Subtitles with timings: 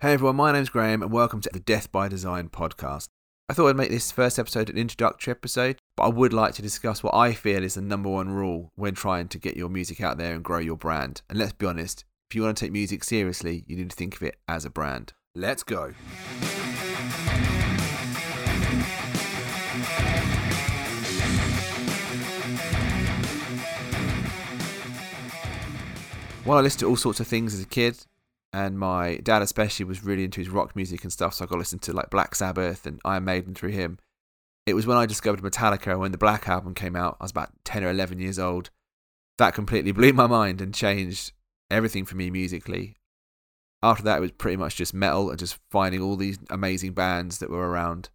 [0.00, 3.08] Hey everyone, my name's Graham and welcome to the Death by Design podcast.
[3.48, 6.62] I thought I'd make this first episode an introductory episode, but I would like to
[6.62, 10.00] discuss what I feel is the number one rule when trying to get your music
[10.00, 11.22] out there and grow your brand.
[11.28, 14.14] And let's be honest, if you want to take music seriously, you need to think
[14.14, 15.14] of it as a brand.
[15.34, 15.94] Let's go.
[26.44, 27.98] Well, I listened to all sorts of things as a kid,
[28.52, 31.34] and my dad especially was really into his rock music and stuff.
[31.34, 33.98] So I got to listen to like Black Sabbath and Iron Maiden through him.
[34.66, 37.16] It was when I discovered Metallica when the Black album came out.
[37.20, 38.70] I was about ten or eleven years old.
[39.38, 41.32] That completely blew my mind and changed
[41.70, 42.96] everything for me musically.
[43.82, 47.38] After that, it was pretty much just metal and just finding all these amazing bands
[47.38, 48.10] that were around.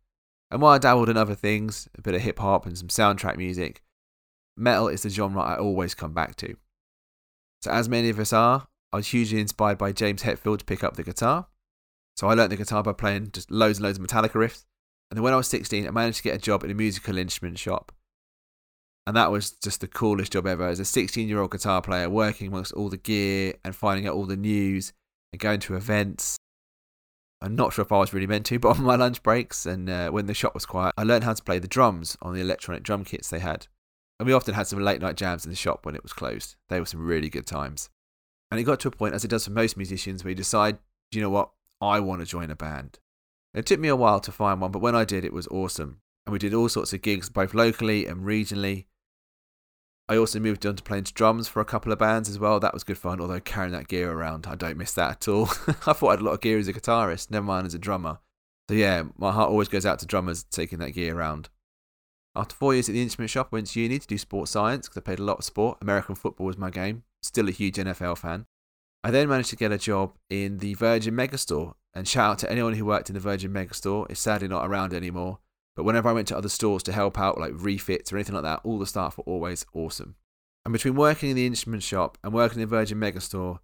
[0.51, 3.37] And while I dabbled in other things, a bit of hip hop and some soundtrack
[3.37, 3.81] music,
[4.57, 6.57] metal is the genre I always come back to.
[7.61, 10.83] So, as many of us are, I was hugely inspired by James Hetfield to pick
[10.83, 11.47] up the guitar.
[12.15, 14.65] So I learnt the guitar by playing just loads and loads of Metallica riffs.
[15.09, 17.17] And then when I was 16, I managed to get a job in a musical
[17.17, 17.91] instrument shop.
[19.07, 20.67] And that was just the coolest job ever.
[20.67, 24.13] As a 16 year old guitar player, working amongst all the gear and finding out
[24.13, 24.93] all the news
[25.31, 26.37] and going to events.
[27.41, 29.89] I'm not sure if I was really meant to, but on my lunch breaks and
[29.89, 32.41] uh, when the shop was quiet, I learned how to play the drums on the
[32.41, 33.65] electronic drum kits they had.
[34.19, 36.55] And we often had some late night jams in the shop when it was closed.
[36.69, 37.89] They were some really good times.
[38.53, 40.77] And it got to a point, as it does for most musicians, where you decide,
[41.11, 41.49] you know what,
[41.81, 42.99] I want to join a band.
[43.55, 46.01] It took me a while to find one, but when I did, it was awesome.
[46.27, 48.85] And we did all sorts of gigs, both locally and regionally.
[50.07, 52.59] I also moved on to playing drums for a couple of bands as well.
[52.59, 55.45] That was good fun, although carrying that gear around, I don't miss that at all.
[55.87, 57.79] I thought I had a lot of gear as a guitarist, never mind as a
[57.79, 58.19] drummer.
[58.69, 61.49] So yeah, my heart always goes out to drummers taking that gear around.
[62.35, 64.87] After four years at the instrument shop, I went to uni to do sports science
[64.87, 65.79] because I played a lot of sport.
[65.81, 68.45] American football was my game still a huge NFL fan.
[69.03, 72.51] I then managed to get a job in the Virgin Megastore, and shout out to
[72.51, 74.09] anyone who worked in the Virgin Megastore.
[74.09, 75.39] It's sadly not around anymore,
[75.75, 78.43] but whenever I went to other stores to help out, like refits or anything like
[78.43, 80.15] that, all the staff were always awesome.
[80.65, 83.59] And between working in the instrument shop and working in the Virgin Megastore,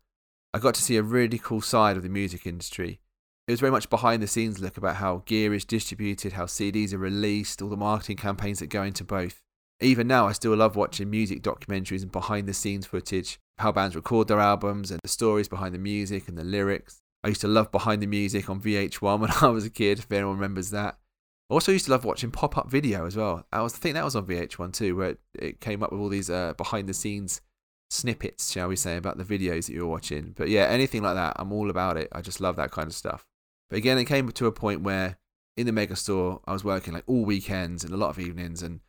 [0.54, 3.00] I got to see a really cool side of the music industry.
[3.48, 6.94] It was very much behind the scenes look about how gear is distributed, how CDs
[6.94, 9.42] are released, all the marketing campaigns that go into both.
[9.80, 13.96] Even now, I still love watching music documentaries and behind the scenes footage, how bands
[13.96, 17.02] record their albums and the stories behind the music and the lyrics.
[17.24, 20.12] I used to love behind the music on VH1 when I was a kid, if
[20.12, 20.98] anyone remembers that.
[21.50, 23.46] I also used to love watching pop up video as well.
[23.52, 26.00] I was I think that was on VH1 too, where it, it came up with
[26.00, 27.42] all these uh, behind the scenes
[27.90, 30.34] snippets, shall we say, about the videos that you were watching.
[30.38, 32.08] But yeah, anything like that, I'm all about it.
[32.12, 33.26] I just love that kind of stuff.
[33.70, 35.18] But again, it came to a point where
[35.58, 38.62] in the mega store, I was working like all weekends and a lot of evenings,
[38.62, 38.80] and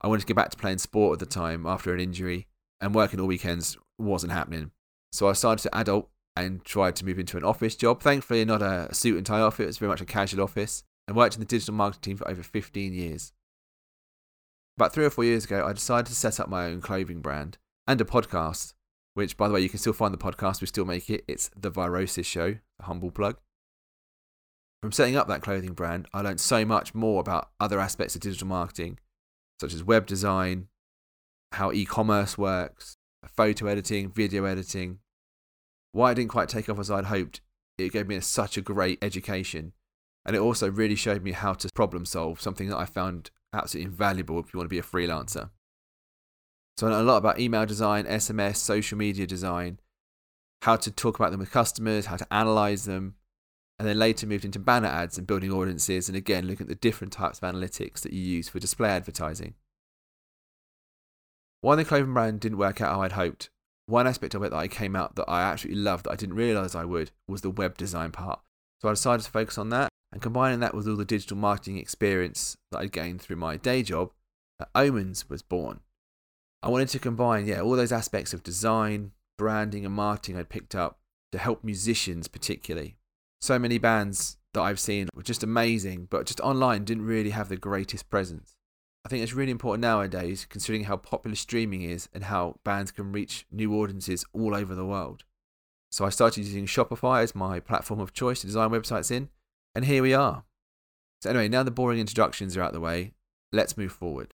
[0.00, 2.48] I wanted to get back to playing sport at the time after an injury,
[2.80, 4.70] and working all weekends wasn't happening.
[5.12, 8.00] So I started to adult and tried to move into an office job.
[8.00, 11.16] Thankfully, not a suit and tie office, it was very much a casual office, and
[11.16, 13.32] worked in the digital marketing team for over 15 years.
[14.76, 17.58] About three or four years ago, I decided to set up my own clothing brand
[17.88, 18.74] and a podcast,
[19.14, 21.24] which, by the way, you can still find the podcast, we still make it.
[21.26, 23.38] It's The Virosis Show, a humble plug.
[24.80, 28.20] From setting up that clothing brand, I learned so much more about other aspects of
[28.20, 29.00] digital marketing
[29.60, 30.68] such as web design,
[31.52, 34.98] how e commerce works, photo editing, video editing.
[35.92, 37.40] Why it didn't quite take off as I'd hoped,
[37.78, 39.72] it gave me a, such a great education.
[40.24, 43.90] And it also really showed me how to problem solve, something that I found absolutely
[43.90, 45.50] invaluable if you want to be a freelancer.
[46.76, 49.80] So I know a lot about email design, SMS, social media design,
[50.62, 53.14] how to talk about them with customers, how to analyze them,
[53.78, 56.74] and then later moved into banner ads and building audiences, and again looking at the
[56.74, 59.54] different types of analytics that you use for display advertising.
[61.60, 63.50] Why the clothing brand didn't work out how I'd hoped,
[63.86, 66.36] one aspect of it that I came out that I absolutely loved that I didn't
[66.36, 68.40] realise I would was the web design part.
[68.80, 71.78] So I decided to focus on that, and combining that with all the digital marketing
[71.78, 74.12] experience that I'd gained through my day job,
[74.74, 75.80] Omens was born.
[76.62, 80.74] I wanted to combine, yeah, all those aspects of design, branding, and marketing I'd picked
[80.74, 80.98] up
[81.32, 82.98] to help musicians particularly
[83.40, 87.48] so many bands that I've seen were just amazing, but just online didn't really have
[87.48, 88.54] the greatest presence.
[89.08, 93.10] I think it's really important nowadays, considering how popular streaming is and how bands can
[93.10, 95.24] reach new audiences all over the world.
[95.90, 99.30] So I started using Shopify as my platform of choice to design websites in,
[99.74, 100.44] and here we are.
[101.22, 103.14] So, anyway, now the boring introductions are out of the way,
[103.50, 104.34] let's move forward.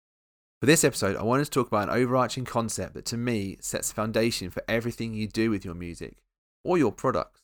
[0.61, 3.89] For this episode, I wanted to talk about an overarching concept that to me sets
[3.89, 6.19] the foundation for everything you do with your music
[6.63, 7.41] or your products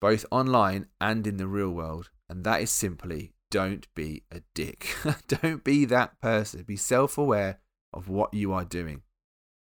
[0.00, 2.10] both online and in the real world.
[2.28, 4.94] And that is simply don't be a dick.
[5.28, 6.62] don't be that person.
[6.62, 7.60] Be self aware
[7.92, 9.02] of what you are doing.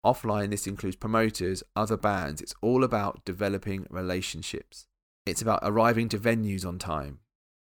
[0.06, 2.42] Offline, this includes promoters, other bands.
[2.42, 4.88] It's all about developing relationships.
[5.26, 7.20] It's about arriving to venues on time.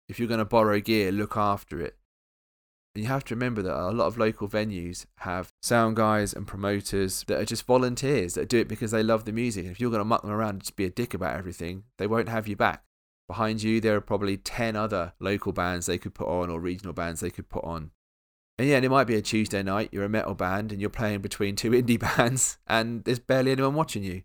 [0.08, 1.96] If you're going to borrow gear, look after it.
[2.94, 6.46] And you have to remember that a lot of local venues have sound guys and
[6.46, 9.64] promoters that are just volunteers that do it because they love the music.
[9.64, 11.84] And if you're going to muck them around and just be a dick about everything,
[11.98, 12.82] they won't have you back.
[13.31, 16.93] Behind you, there are probably 10 other local bands they could put on or regional
[16.93, 17.93] bands they could put on.
[18.59, 20.91] And yeah, and it might be a Tuesday night, you're a metal band and you're
[20.91, 24.23] playing between two indie bands and there's barely anyone watching you.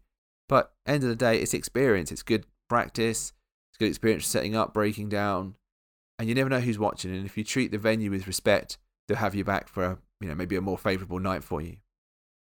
[0.50, 2.12] But end of the day, it's experience.
[2.12, 3.31] It's good practice.
[3.69, 5.54] It's good experience setting up, breaking down,
[6.18, 7.16] and you never know who's watching.
[7.16, 10.30] And if you treat the venue with respect, they'll have you back for a, you
[10.30, 11.78] know maybe a more favourable night for you.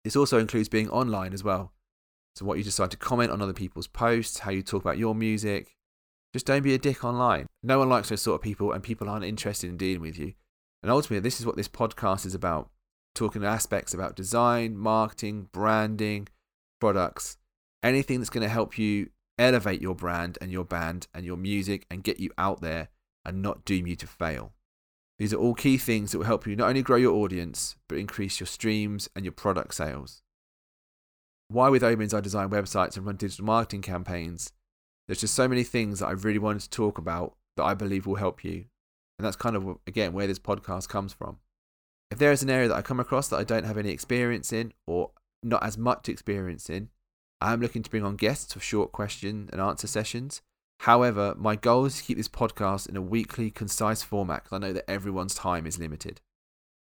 [0.04, 1.74] This also includes being online as well.
[2.36, 5.16] So what you decide to comment on other people's posts, how you talk about your
[5.16, 5.76] music.
[6.36, 7.48] Just don't be a dick online.
[7.64, 10.34] No one likes those sort of people, and people aren't interested in dealing with you.
[10.84, 12.70] And ultimately, this is what this podcast is about
[13.14, 16.28] talking aspects about design, marketing, branding,
[16.82, 17.38] products,
[17.82, 21.86] anything that's going to help you elevate your brand and your band and your music
[21.90, 22.90] and get you out there
[23.24, 24.52] and not doom you to fail.
[25.18, 27.98] These are all key things that will help you not only grow your audience, but
[27.98, 30.22] increase your streams and your product sales.
[31.48, 34.52] Why with Omens I design websites and run digital marketing campaigns.
[35.08, 38.06] There's just so many things that I really wanted to talk about that I believe
[38.06, 38.66] will help you.
[39.18, 41.38] And that's kind of, again, where this podcast comes from.
[42.12, 44.52] If there is an area that I come across that I don't have any experience
[44.52, 45.12] in or
[45.42, 46.90] not as much experience in,
[47.42, 50.42] I am looking to bring on guests for short question and answer sessions
[50.80, 54.60] However, my goal is to keep this podcast in a weekly, concise format because I
[54.60, 56.22] know that everyone's time is limited.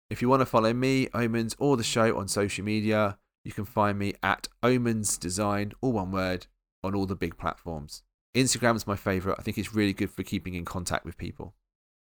[0.09, 3.65] If you want to follow me, Omens, or the show on social media, you can
[3.65, 6.47] find me at Omens Design, all one word,
[6.87, 8.03] on all the big platforms.
[8.37, 9.39] Instagram is my favourite.
[9.39, 11.55] I think it's really good for keeping in contact with people.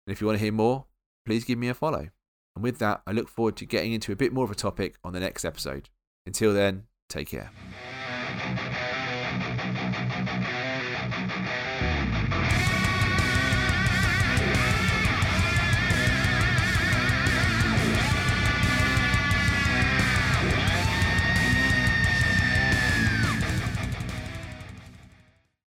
[0.07, 0.87] And if you want to hear more,
[1.25, 2.09] please give me a follow.
[2.57, 4.97] And with that, I look forward to getting into a bit more of a topic
[5.03, 5.89] on the next episode.
[6.27, 7.51] Until then, take care.